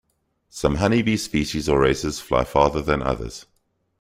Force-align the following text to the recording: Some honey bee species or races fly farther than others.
Some 0.49 0.77
honey 0.77 1.03
bee 1.03 1.15
species 1.15 1.69
or 1.69 1.79
races 1.79 2.19
fly 2.19 2.43
farther 2.43 2.81
than 2.81 3.03
others. 3.03 3.45